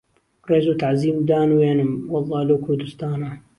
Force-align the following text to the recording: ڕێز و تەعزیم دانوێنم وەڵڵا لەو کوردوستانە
ڕێز 0.49 0.65
و 0.69 0.79
تەعزیم 0.81 1.17
دانوێنم 1.29 1.91
وەڵڵا 2.11 2.41
لەو 2.49 2.59
کوردوستانە 2.65 3.31